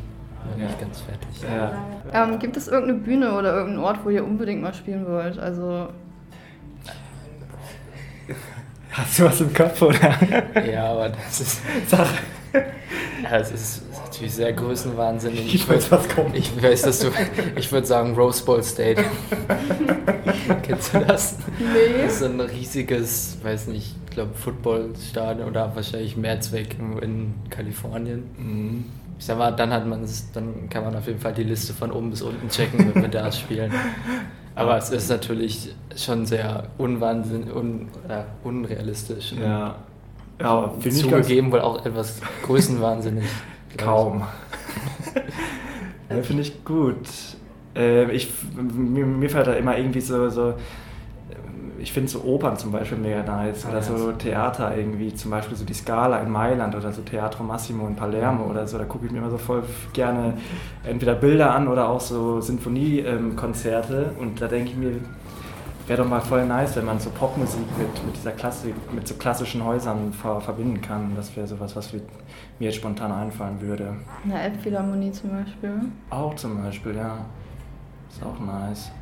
ja. 0.59 0.67
nicht 0.67 0.81
ganz 0.81 1.01
fertig. 1.01 1.29
Ja. 1.43 1.73
Ähm, 2.13 2.39
gibt 2.39 2.57
es 2.57 2.69
irgendeine 2.69 3.01
Bühne 3.01 3.33
oder 3.33 3.55
irgendeinen 3.55 3.85
Ort, 3.85 3.99
wo 4.05 4.11
ihr 4.11 4.25
unbedingt 4.25 4.63
mal 4.63 4.75
spielen 4.75 5.07
wollt? 5.07 5.39
Also. 5.39 5.89
Hast 8.93 9.19
du 9.19 9.25
was 9.25 9.41
im 9.41 9.55
Kopf, 9.55 9.81
oder? 9.83 10.19
Ja, 10.65 10.93
aber 10.93 11.11
das 11.11 11.41
ist. 11.41 11.63
Sache. 11.89 12.15
Ja, 13.23 13.39
es 13.39 13.53
ist 13.53 13.83
natürlich 14.05 14.35
sehr 14.35 14.53
größenwahnsinnig. 14.53 15.55
Ich 15.55 15.69
weiß, 15.69 15.93
was 15.93 16.09
kommt. 16.09 16.37
Ich 16.37 16.61
weiß, 16.61 16.83
dass 16.83 16.99
du. 17.01 17.09
Ich 17.55 17.71
würde 17.71 17.87
sagen 17.87 18.15
Rose 18.15 18.45
Bowl 18.45 18.63
Stadium. 18.63 19.07
Kennst 20.63 20.95
du 20.95 20.99
das? 21.01 21.37
Nee. 21.59 22.03
Das 22.03 22.17
ist 22.17 22.23
ein 22.25 22.41
riesiges, 22.41 23.39
weiß 23.43 23.69
nicht, 23.69 23.95
ich 24.05 24.11
glaube 24.11 24.35
Footballstadion 24.35 25.49
oder 25.49 25.77
wahrscheinlich 25.77 26.17
Mehrzweck 26.17 26.77
in 27.01 27.35
Kalifornien. 27.51 28.25
Mhm 28.37 28.85
ich 29.21 29.27
sag 29.27 29.37
mal, 29.37 29.51
dann 29.51 29.71
hat 29.71 29.87
man 29.87 30.01
dann 30.33 30.71
kann 30.71 30.83
man 30.83 30.97
auf 30.97 31.07
jeden 31.07 31.21
Fall 31.21 31.35
die 31.35 31.43
Liste 31.43 31.75
von 31.75 31.93
oben 31.93 32.09
bis 32.09 32.23
unten 32.23 32.49
checken, 32.49 32.95
wenn 32.95 33.03
wir 33.03 33.11
da 33.11 33.31
spielen. 33.33 33.71
Aber 34.55 34.79
es 34.79 34.89
ist 34.89 35.11
natürlich 35.11 35.75
schon 35.95 36.25
sehr 36.25 36.69
unwahnsinn, 36.79 37.53
un, 37.53 37.89
äh, 38.09 38.23
unrealistisch. 38.45 39.33
Ja. 39.33 39.75
Ja, 40.41 40.73
zugegeben 40.81 41.53
wohl 41.53 41.61
auch 41.61 41.85
etwas 41.85 42.23
größenwahnsinnig. 42.45 43.27
Kaum. 43.77 44.23
ja, 46.09 46.23
finde 46.23 46.41
ich 46.41 46.65
gut. 46.65 46.97
Äh, 47.77 48.11
ich, 48.13 48.33
mir, 48.57 49.05
mir 49.05 49.29
fällt 49.29 49.49
da 49.49 49.53
immer 49.53 49.77
irgendwie 49.77 50.01
so, 50.01 50.31
so 50.31 50.55
ich 51.81 51.93
finde 51.93 52.11
so 52.11 52.23
Opern 52.23 52.57
zum 52.57 52.73
Beispiel 52.73 52.99
mega 52.99 53.23
nice 53.23 53.67
oder 53.67 53.83
so 53.83 54.13
Theater 54.13 54.77
irgendwie, 54.77 55.15
zum 55.15 55.31
Beispiel 55.31 55.57
so 55.57 55.65
die 55.65 55.75
Scala 55.75 56.19
in 56.19 56.31
Mailand 56.31 56.75
oder 56.75 56.93
so 56.93 57.03
Teatro 57.03 57.43
Massimo 57.43 57.87
in 57.87 57.97
Palermo 57.97 58.45
oder 58.45 58.67
so, 58.67 58.79
da 58.79 58.85
gucke 58.85 59.07
ich 59.07 59.13
mir 59.13 59.19
immer 59.19 59.31
so 59.31 59.39
voll 59.39 59.63
gerne 59.93 60.35
entweder 60.85 61.15
Bilder 61.15 61.55
an 61.55 61.69
oder 61.69 61.89
auch 61.89 62.01
so 62.01 62.41
Sinfoniekonzerte 62.41 64.13
und 64.19 64.41
da 64.41 64.49
denke 64.49 64.71
ich 64.71 64.77
mir, 64.77 64.93
wäre 65.87 66.03
doch 66.03 66.09
mal 66.09 66.21
voll 66.21 66.47
nice, 66.47 66.77
wenn 66.77 66.85
man 66.85 67.01
so 67.01 67.11
Popmusik 67.11 67.67
mit, 67.77 68.07
mit 68.07 68.17
dieser 68.17 68.33
Klassik, 68.33 68.75
mit 68.93 69.09
so 69.09 69.15
klassischen 69.15 69.65
Häusern 69.65 70.13
ver, 70.13 70.41
verbinden 70.41 70.81
kann. 70.81 71.17
Das 71.17 71.35
wäre 71.37 71.49
sowas, 71.49 71.75
was 71.75 71.93
mir 71.93 72.03
jetzt 72.59 72.77
spontan 72.77 73.11
einfallen 73.11 73.61
würde. 73.61 73.95
Eine 74.25 74.41
Elbphilharmonie 74.41 75.11
zum 75.11 75.31
Beispiel. 75.31 75.73
Auch 76.11 76.35
zum 76.37 76.63
Beispiel, 76.63 76.95
ja. 76.95 77.19
Ist 78.09 78.23
auch 78.23 78.39
nice. 78.39 78.93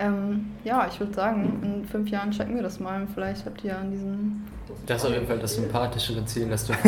Ähm, 0.00 0.46
ja, 0.64 0.88
ich 0.90 0.98
würde 0.98 1.12
sagen, 1.12 1.60
in 1.62 1.84
fünf 1.84 2.08
Jahren 2.08 2.30
checken 2.30 2.54
wir 2.54 2.62
das 2.62 2.80
mal. 2.80 3.06
Vielleicht 3.12 3.44
habt 3.44 3.62
ihr 3.62 3.76
an 3.76 3.90
diesem. 3.90 4.46
Das 4.86 5.02
ist 5.02 5.08
auf 5.08 5.12
jeden 5.12 5.26
Fall 5.26 5.38
das 5.38 5.56
sympathischere 5.56 6.24
Ziel, 6.24 6.48
das 6.48 6.66
du 6.66 6.72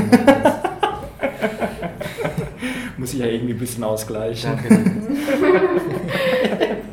Muss 2.97 3.13
ich 3.13 3.21
ja 3.21 3.27
irgendwie 3.27 3.53
ein 3.53 3.59
bisschen 3.59 3.85
ausgleichen. 3.85 4.53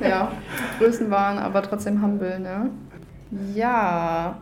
ja, 0.01 0.31
Größenwahn, 0.79 1.37
aber 1.37 1.61
trotzdem 1.61 2.01
humble, 2.01 2.37
ne? 2.39 2.69
Ja. 3.53 4.37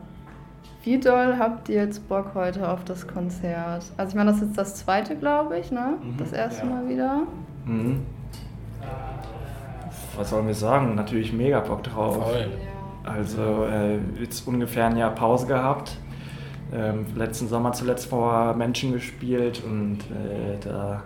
Wie 0.83 0.99
doll 0.99 1.35
habt 1.37 1.69
ihr 1.69 1.83
jetzt 1.83 2.07
Bock 2.07 2.31
heute 2.33 2.67
auf 2.67 2.85
das 2.85 3.07
Konzert? 3.07 3.83
Also 3.97 4.09
ich 4.09 4.15
meine, 4.15 4.31
das 4.31 4.39
ist 4.41 4.47
jetzt 4.47 4.57
das 4.57 4.75
zweite, 4.77 5.15
glaube 5.15 5.59
ich, 5.59 5.69
ne? 5.71 5.97
Mhm, 6.01 6.17
das 6.17 6.31
erste 6.31 6.65
ja. 6.65 6.71
Mal 6.71 6.89
wieder. 6.89 7.21
Mhm. 7.65 8.05
Was 10.17 10.31
sollen 10.31 10.47
wir 10.47 10.55
sagen? 10.55 10.95
Natürlich 10.95 11.31
mega 11.31 11.59
Bock 11.59 11.83
drauf. 11.83 12.15
Voll. 12.15 12.47
Also 13.03 13.65
äh, 13.65 13.99
jetzt 14.19 14.47
ungefähr 14.47 14.87
ein 14.87 14.97
Jahr 14.97 15.11
Pause 15.11 15.47
gehabt. 15.47 15.97
Ähm, 16.73 17.05
letzten 17.15 17.47
Sommer 17.47 17.71
zuletzt 17.71 18.07
vor 18.07 18.53
Menschen 18.55 18.91
gespielt 18.91 19.63
und 19.65 19.99
äh, 19.99 20.57
da, 20.61 21.03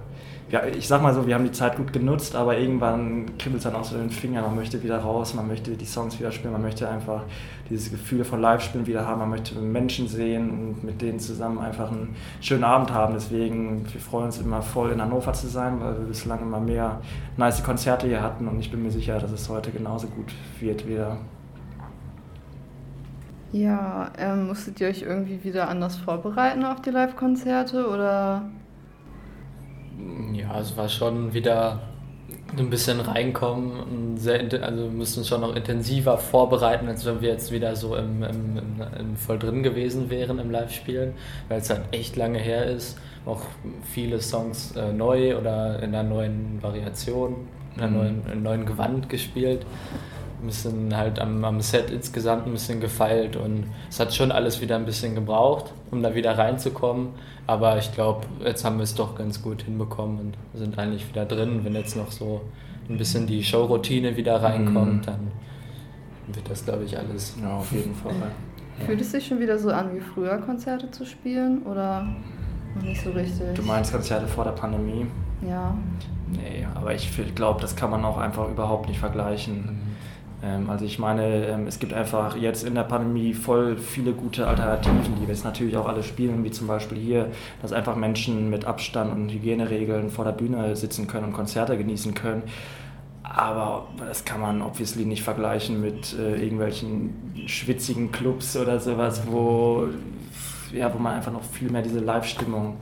ja, 0.51 0.65
ich 0.65 0.85
sag 0.85 1.01
mal 1.01 1.13
so, 1.13 1.25
wir 1.25 1.35
haben 1.35 1.45
die 1.45 1.53
Zeit 1.53 1.77
gut 1.77 1.93
genutzt, 1.93 2.35
aber 2.35 2.57
irgendwann 2.57 3.37
kribbelt 3.37 3.59
es 3.59 3.63
dann 3.63 3.75
auch 3.75 3.85
so 3.85 3.97
den 3.97 4.09
Fingern, 4.09 4.43
man 4.43 4.55
möchte 4.55 4.83
wieder 4.83 4.97
raus, 4.97 5.33
man 5.33 5.47
möchte 5.47 5.71
die 5.77 5.85
Songs 5.85 6.19
wieder 6.19 6.31
spielen, 6.33 6.51
man 6.51 6.61
möchte 6.61 6.89
einfach 6.89 7.23
dieses 7.69 7.89
Gefühl 7.89 8.25
von 8.25 8.41
Live-Spielen 8.41 8.85
wieder 8.85 9.07
haben, 9.07 9.19
man 9.19 9.29
möchte 9.29 9.57
Menschen 9.59 10.09
sehen 10.09 10.49
und 10.49 10.83
mit 10.83 11.01
denen 11.01 11.19
zusammen 11.19 11.57
einfach 11.57 11.89
einen 11.89 12.17
schönen 12.41 12.65
Abend 12.65 12.91
haben. 12.91 13.13
Deswegen, 13.13 13.85
wir 13.93 14.01
freuen 14.01 14.25
uns 14.25 14.39
immer 14.39 14.61
voll 14.61 14.91
in 14.91 15.01
Hannover 15.01 15.31
zu 15.31 15.47
sein, 15.47 15.79
weil 15.79 15.97
wir 15.97 16.05
bislang 16.05 16.41
immer 16.41 16.59
mehr 16.59 16.99
nice 17.37 17.63
Konzerte 17.63 18.07
hier 18.07 18.21
hatten 18.21 18.49
und 18.49 18.59
ich 18.59 18.69
bin 18.69 18.83
mir 18.83 18.91
sicher, 18.91 19.19
dass 19.19 19.31
es 19.31 19.47
heute 19.47 19.71
genauso 19.71 20.07
gut 20.07 20.33
wird 20.59 20.85
wieder. 20.85 21.17
Ja, 23.53 24.11
ähm, 24.17 24.47
musstet 24.47 24.81
ihr 24.81 24.87
euch 24.87 25.01
irgendwie 25.01 25.45
wieder 25.45 25.69
anders 25.69 25.95
vorbereiten 25.95 26.65
auf 26.65 26.81
die 26.81 26.89
Live-Konzerte 26.89 27.87
oder? 27.87 28.49
Ja, 30.51 30.59
es 30.59 30.75
war 30.75 30.89
schon 30.89 31.33
wieder 31.33 31.79
ein 32.57 32.69
bisschen 32.69 32.99
reinkommen 32.99 34.17
sehr, 34.17 34.41
also 34.61 34.83
wir 34.83 34.91
mussten 34.91 35.21
uns 35.21 35.29
schon 35.29 35.39
noch 35.39 35.55
intensiver 35.55 36.17
vorbereiten, 36.17 36.89
als 36.89 37.05
wenn 37.05 37.21
wir 37.21 37.29
jetzt 37.29 37.53
wieder 37.53 37.73
so 37.77 37.95
im, 37.95 38.21
im, 38.21 38.57
im, 38.57 38.81
im 38.99 39.15
voll 39.15 39.39
drin 39.39 39.63
gewesen 39.63 40.09
wären 40.09 40.39
im 40.39 40.51
Live-Spielen, 40.51 41.13
weil 41.47 41.61
es 41.61 41.69
halt 41.69 41.83
echt 41.93 42.17
lange 42.17 42.37
her 42.37 42.65
ist. 42.65 42.97
Auch 43.25 43.43
viele 43.93 44.19
Songs 44.19 44.75
äh, 44.75 44.91
neu 44.91 45.37
oder 45.37 45.81
in 45.81 45.95
einer 45.95 46.03
neuen 46.03 46.61
Variation, 46.61 47.47
in 47.77 47.83
einem 47.83 47.93
neuen, 47.93 48.21
in 48.25 48.31
einem 48.31 48.43
neuen 48.43 48.65
Gewand 48.65 49.07
gespielt 49.07 49.65
ein 50.41 50.47
bisschen 50.47 50.95
halt 50.97 51.19
am, 51.19 51.43
am 51.45 51.61
Set 51.61 51.89
insgesamt 51.91 52.47
ein 52.47 52.51
bisschen 52.53 52.79
gefeilt 52.79 53.35
und 53.35 53.65
es 53.89 53.99
hat 53.99 54.13
schon 54.13 54.31
alles 54.31 54.59
wieder 54.61 54.75
ein 54.75 54.85
bisschen 54.85 55.13
gebraucht, 55.15 55.73
um 55.91 56.01
da 56.01 56.15
wieder 56.15 56.37
reinzukommen. 56.37 57.09
Aber 57.47 57.77
ich 57.77 57.91
glaube, 57.93 58.21
jetzt 58.43 58.63
haben 58.65 58.77
wir 58.77 58.83
es 58.83 58.95
doch 58.95 59.15
ganz 59.15 59.41
gut 59.41 59.63
hinbekommen 59.63 60.19
und 60.19 60.37
sind 60.59 60.77
eigentlich 60.79 61.07
wieder 61.09 61.25
drin. 61.25 61.61
Wenn 61.63 61.75
jetzt 61.75 61.95
noch 61.95 62.11
so 62.11 62.41
ein 62.89 62.97
bisschen 62.97 63.27
die 63.27 63.43
Showroutine 63.43 64.15
wieder 64.17 64.41
reinkommt, 64.41 65.01
Mhm. 65.01 65.01
dann 65.05 65.31
wird 66.33 66.49
das, 66.49 66.63
glaube 66.65 66.83
ich, 66.85 66.97
alles. 66.97 67.35
Ja, 67.41 67.57
auf 67.57 67.71
jeden 67.71 67.93
Fall. 67.95 68.13
Fühlt 68.85 69.01
es 69.01 69.11
sich 69.11 69.27
schon 69.27 69.39
wieder 69.39 69.59
so 69.59 69.69
an, 69.71 69.93
wie 69.95 69.99
früher 69.99 70.37
Konzerte 70.37 70.89
zu 70.91 71.05
spielen 71.05 71.61
oder 71.63 72.07
noch 72.75 72.81
nicht 72.83 73.01
so 73.03 73.11
richtig? 73.11 73.53
Du 73.53 73.63
meinst 73.63 73.91
Konzerte 73.91 74.27
vor 74.27 74.43
der 74.45 74.51
Pandemie? 74.51 75.05
Ja. 75.47 75.75
Nee, 76.31 76.65
aber 76.73 76.93
ich 76.95 77.09
glaube, 77.35 77.59
das 77.61 77.75
kann 77.75 77.91
man 77.91 78.05
auch 78.05 78.17
einfach 78.17 78.49
überhaupt 78.49 78.87
nicht 78.87 78.99
vergleichen. 78.99 79.79
Ähm, 80.43 80.69
also 80.69 80.85
ich 80.85 80.99
meine, 80.99 81.47
ähm, 81.47 81.67
es 81.67 81.79
gibt 81.79 81.93
einfach 81.93 82.35
jetzt 82.35 82.63
in 82.63 82.75
der 82.75 82.83
Pandemie 82.83 83.33
voll 83.33 83.77
viele 83.77 84.13
gute 84.13 84.47
Alternativen, 84.47 85.15
die 85.15 85.21
wir 85.21 85.33
jetzt 85.33 85.45
natürlich 85.45 85.77
auch 85.77 85.87
alle 85.87 86.03
spielen, 86.03 86.43
wie 86.43 86.51
zum 86.51 86.67
Beispiel 86.67 86.97
hier, 86.97 87.27
dass 87.61 87.73
einfach 87.73 87.95
Menschen 87.95 88.49
mit 88.49 88.65
Abstand 88.65 89.13
und 89.13 89.29
Hygieneregeln 89.29 90.09
vor 90.09 90.25
der 90.25 90.31
Bühne 90.31 90.75
sitzen 90.75 91.07
können 91.07 91.27
und 91.27 91.33
Konzerte 91.33 91.77
genießen 91.77 92.13
können. 92.13 92.43
Aber 93.23 93.87
das 93.97 94.25
kann 94.25 94.41
man 94.41 94.61
obviously 94.61 95.05
nicht 95.05 95.23
vergleichen 95.23 95.79
mit 95.79 96.13
äh, 96.17 96.41
irgendwelchen 96.41 97.13
schwitzigen 97.45 98.11
Clubs 98.11 98.57
oder 98.57 98.79
sowas, 98.79 99.21
wo, 99.27 99.87
ja, 100.73 100.93
wo 100.93 100.97
man 100.97 101.15
einfach 101.15 101.31
noch 101.31 101.43
viel 101.43 101.69
mehr 101.69 101.81
diese 101.81 101.99
Live-Stimmung 101.99 102.77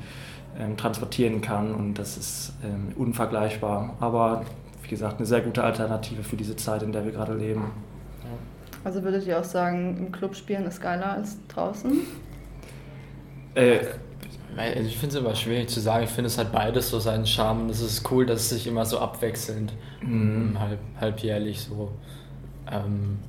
ähm, 0.57 0.75
transportieren 0.75 1.41
kann 1.41 1.75
und 1.75 1.95
das 1.95 2.17
ist 2.17 2.53
ähm, 2.63 2.93
unvergleichbar. 2.97 3.95
Aber 3.99 4.43
wie 4.89 4.95
gesagt, 4.95 5.17
eine 5.17 5.27
sehr 5.27 5.41
gute 5.41 5.63
Alternative 5.63 6.23
für 6.23 6.35
diese 6.35 6.55
Zeit, 6.55 6.81
in 6.81 6.91
der 6.91 7.05
wir 7.05 7.11
gerade 7.11 7.35
leben. 7.35 7.65
Also 8.83 9.03
würdet 9.03 9.27
ihr 9.27 9.37
auch 9.39 9.43
sagen, 9.43 9.97
im 9.99 10.11
Club 10.11 10.35
spielen 10.35 10.65
ist 10.65 10.81
geiler 10.81 11.11
als 11.11 11.37
draußen? 11.47 11.91
Äh, 13.53 13.79
Also 14.57 14.87
ich 14.87 14.97
finde 14.97 15.15
es 15.15 15.21
immer 15.23 15.35
schwierig 15.35 15.69
zu 15.69 15.79
sagen. 15.79 16.05
Ich 16.05 16.09
finde, 16.09 16.27
es 16.27 16.37
hat 16.39 16.51
beides 16.51 16.89
so 16.89 16.99
seinen 16.99 17.27
Charme. 17.27 17.61
Und 17.61 17.69
es 17.69 17.81
ist 17.81 18.09
cool, 18.11 18.25
dass 18.25 18.41
es 18.41 18.49
sich 18.49 18.65
immer 18.67 18.83
so 18.85 18.97
abwechselnd, 18.99 19.73
Mhm. 20.01 20.59
halb, 20.59 20.79
halbjährlich 20.99 21.61
so. 21.61 21.91
Ähm, 22.71 23.19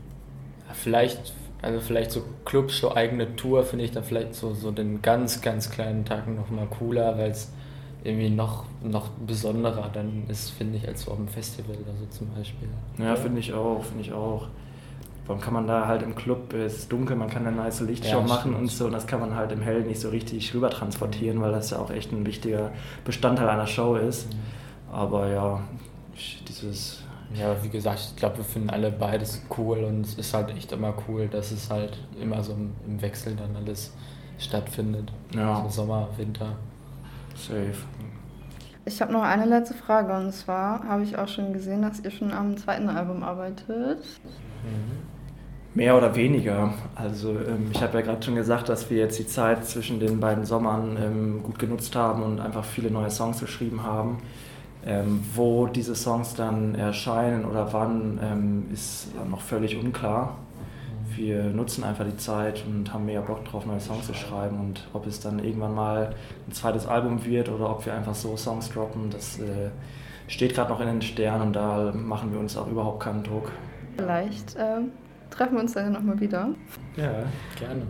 vielleicht, 0.72 1.34
also 1.60 1.80
vielleicht 1.80 2.10
so 2.10 2.22
Clubs, 2.46 2.78
so 2.78 2.94
eigene 2.94 3.36
Tour, 3.36 3.64
finde 3.64 3.84
ich 3.84 3.90
dann 3.90 4.02
vielleicht 4.04 4.34
so, 4.34 4.54
so 4.54 4.70
den 4.70 5.02
ganz, 5.02 5.42
ganz 5.42 5.70
kleinen 5.70 6.06
Tagen 6.06 6.36
nochmal 6.36 6.66
cooler, 6.66 7.18
weil 7.18 7.32
es 7.32 7.52
irgendwie 8.02 8.30
noch, 8.30 8.64
noch 8.82 9.08
besonderer 9.26 9.90
dann 9.92 10.24
ist, 10.28 10.50
finde 10.50 10.78
ich, 10.78 10.88
als 10.88 11.02
so 11.02 11.10
auf 11.10 11.18
dem 11.18 11.28
Festival 11.28 11.76
oder 11.76 11.96
so 11.98 12.06
zum 12.06 12.28
Beispiel. 12.34 12.68
ja, 12.98 13.14
finde 13.16 13.40
ich 13.40 13.52
auch, 13.52 13.82
finde 13.84 14.02
ich 14.02 14.12
auch. 14.12 14.48
Warum 15.26 15.40
kann 15.40 15.54
man 15.54 15.66
da 15.66 15.86
halt 15.86 16.02
im 16.02 16.16
Club, 16.16 16.52
es 16.54 16.78
ist 16.78 16.92
dunkel, 16.92 17.14
man 17.14 17.30
kann 17.30 17.46
eine 17.46 17.54
nice 17.54 17.82
Lichtshow 17.82 18.18
Ja, 18.18 18.26
machen 18.26 18.54
und 18.54 18.68
so 18.68 18.86
und 18.86 18.92
das 18.92 19.06
kann 19.06 19.20
man 19.20 19.36
halt 19.36 19.52
im 19.52 19.60
Hell 19.60 19.82
nicht 19.82 20.00
so 20.00 20.08
richtig 20.08 20.52
rüber 20.54 20.70
transportieren, 20.70 21.40
weil 21.40 21.52
das 21.52 21.70
ja 21.70 21.78
auch 21.78 21.90
echt 21.90 22.10
ein 22.10 22.26
wichtiger 22.26 22.72
Bestandteil 23.04 23.48
einer 23.48 23.66
Show 23.66 23.94
ist. 23.94 24.26
Aber 24.90 25.28
ja, 25.28 25.60
dieses 26.48 27.02
Ja, 27.34 27.62
wie 27.62 27.68
gesagt, 27.68 28.00
ich 28.00 28.16
glaube, 28.16 28.38
wir 28.38 28.44
finden 28.44 28.70
alle 28.70 28.90
beides 28.90 29.42
cool 29.56 29.84
und 29.84 30.00
es 30.00 30.14
ist 30.14 30.34
halt 30.34 30.50
echt 30.50 30.72
immer 30.72 30.94
cool, 31.06 31.28
dass 31.28 31.52
es 31.52 31.70
halt 31.70 31.98
immer 32.20 32.42
so 32.42 32.52
im, 32.52 33.00
Wechsel 33.00 33.36
dann 33.36 33.54
alles 33.54 33.92
stattfindet. 34.38 35.12
Ja. 35.32 35.62
So 35.62 35.82
Sommer, 35.82 36.08
Winter. 36.16 36.56
Safe. 37.40 37.74
Ich 38.84 39.00
habe 39.00 39.12
noch 39.12 39.22
eine 39.22 39.44
letzte 39.44 39.74
Frage 39.74 40.12
und 40.14 40.32
zwar 40.32 40.84
habe 40.84 41.02
ich 41.02 41.16
auch 41.16 41.28
schon 41.28 41.52
gesehen, 41.52 41.82
dass 41.82 42.00
ihr 42.00 42.10
schon 42.10 42.32
am 42.32 42.56
zweiten 42.56 42.88
Album 42.88 43.22
arbeitet. 43.22 43.98
Mehr 45.74 45.96
oder 45.96 46.16
weniger. 46.16 46.74
Also 46.96 47.30
ähm, 47.30 47.70
ich 47.72 47.80
habe 47.82 47.98
ja 47.98 48.04
gerade 48.04 48.22
schon 48.22 48.34
gesagt, 48.34 48.68
dass 48.68 48.90
wir 48.90 48.98
jetzt 48.98 49.18
die 49.18 49.26
Zeit 49.26 49.64
zwischen 49.64 50.00
den 50.00 50.18
beiden 50.18 50.44
Sommern 50.44 50.98
ähm, 51.00 51.42
gut 51.42 51.58
genutzt 51.58 51.94
haben 51.94 52.22
und 52.22 52.40
einfach 52.40 52.64
viele 52.64 52.90
neue 52.90 53.10
Songs 53.10 53.38
geschrieben 53.38 53.84
haben. 53.84 54.18
Ähm, 54.84 55.22
wo 55.34 55.66
diese 55.66 55.94
Songs 55.94 56.34
dann 56.34 56.74
erscheinen 56.74 57.44
oder 57.44 57.72
wann, 57.72 58.18
ähm, 58.22 58.66
ist 58.72 59.08
noch 59.28 59.42
völlig 59.42 59.76
unklar. 59.76 60.38
Wir 61.16 61.44
nutzen 61.44 61.84
einfach 61.84 62.04
die 62.04 62.16
Zeit 62.16 62.64
und 62.66 62.92
haben 62.92 63.06
mega 63.06 63.20
Bock 63.20 63.44
drauf, 63.44 63.66
neue 63.66 63.80
Songs 63.80 64.06
zu 64.06 64.14
schreiben. 64.14 64.58
Und 64.58 64.88
ob 64.92 65.06
es 65.06 65.20
dann 65.20 65.38
irgendwann 65.38 65.74
mal 65.74 66.14
ein 66.46 66.52
zweites 66.52 66.86
Album 66.86 67.24
wird 67.24 67.48
oder 67.48 67.70
ob 67.70 67.86
wir 67.86 67.94
einfach 67.94 68.14
so 68.14 68.36
Songs 68.36 68.70
droppen, 68.70 69.10
das 69.10 69.38
äh, 69.38 69.70
steht 70.28 70.54
gerade 70.54 70.70
noch 70.70 70.80
in 70.80 70.86
den 70.86 71.02
Sternen 71.02 71.48
und 71.48 71.52
da 71.54 71.92
machen 71.94 72.32
wir 72.32 72.38
uns 72.38 72.56
auch 72.56 72.68
überhaupt 72.68 73.00
keinen 73.00 73.22
Druck. 73.22 73.50
Vielleicht 73.96 74.56
ähm, 74.58 74.92
treffen 75.30 75.54
wir 75.54 75.60
uns 75.60 75.72
dann 75.72 75.84
ja 75.84 75.90
nochmal 75.90 76.20
wieder. 76.20 76.48
Ja. 76.96 77.24
Gerne. 77.58 77.82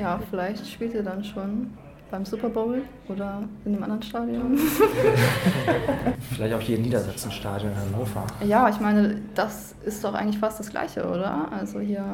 Ja, 0.00 0.20
vielleicht 0.30 0.66
spielt 0.66 0.94
ihr 0.94 1.02
dann 1.02 1.24
schon 1.24 1.70
beim 2.10 2.24
Super 2.24 2.48
Bowl 2.48 2.82
oder 3.08 3.42
in 3.64 3.74
einem 3.74 3.84
anderen 3.84 4.02
Stadion. 4.02 4.58
Vielleicht 6.34 6.54
auch 6.54 6.60
hier 6.60 6.76
im 6.76 6.82
Niedersachsenstadion 6.82 7.70
in 7.72 7.78
Hannover. 7.78 8.26
ja, 8.44 8.68
ich 8.68 8.80
meine, 8.80 9.20
das 9.34 9.74
ist 9.84 10.02
doch 10.02 10.14
eigentlich 10.14 10.38
fast 10.38 10.58
das 10.58 10.70
Gleiche, 10.70 11.08
oder? 11.08 11.50
Also 11.52 11.78
hier 11.80 12.04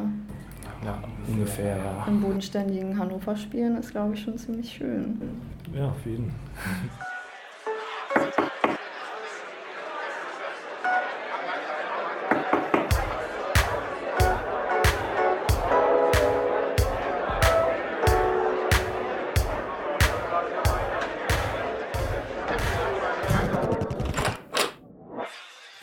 ja, 0.85 0.99
ungefähr, 1.27 1.77
ja. 1.77 2.05
Im 2.07 2.21
bodenständigen 2.21 2.99
Hannover 2.99 3.37
spielen 3.37 3.77
ist, 3.79 3.91
glaube 3.91 4.15
ich, 4.15 4.23
schon 4.23 4.39
ziemlich 4.39 4.73
schön. 4.73 5.21
Ja, 5.75 5.89
auf 5.89 6.05
jeden 6.05 6.33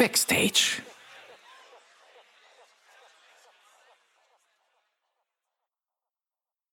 Backstage 0.03 0.82